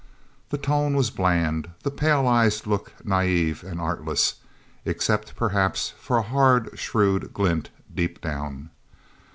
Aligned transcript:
The 0.49 0.57
tone 0.57 0.95
was 0.95 1.11
bland. 1.11 1.67
The 1.83 1.91
pale 1.91 2.27
eyes 2.27 2.65
looked 2.65 3.05
naive 3.05 3.63
and 3.63 3.79
artless, 3.79 4.37
except, 4.83 5.35
perhaps, 5.35 5.93
for 5.99 6.17
a 6.17 6.23
hard, 6.23 6.71
shrewd 6.73 7.35
glint, 7.35 7.69
deep 7.93 8.19
down. 8.19 8.71